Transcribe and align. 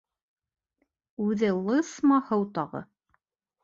Үҙе 1.27 1.53
лысма 1.69 2.21
һыу 2.31 2.53
тағы. 2.61 2.87